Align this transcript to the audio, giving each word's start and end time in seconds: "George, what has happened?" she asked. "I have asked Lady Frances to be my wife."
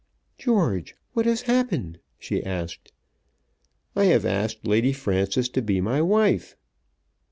"George, 0.39 0.95
what 1.13 1.27
has 1.27 1.43
happened?" 1.43 1.99
she 2.17 2.43
asked. 2.43 2.91
"I 3.95 4.05
have 4.05 4.25
asked 4.25 4.65
Lady 4.65 4.93
Frances 4.93 5.47
to 5.49 5.61
be 5.61 5.79
my 5.79 6.01
wife." 6.01 6.55